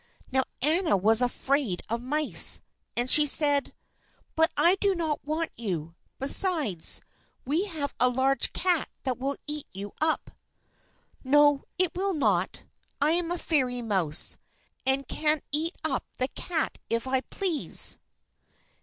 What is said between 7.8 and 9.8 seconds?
a large cat that will eat